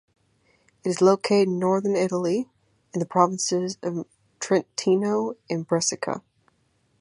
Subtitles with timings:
[0.83, 2.49] It is located in northern Italy,
[2.91, 4.07] in the provinces of
[4.39, 6.23] Trentino and Brescia.